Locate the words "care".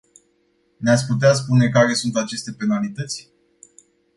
1.69-1.93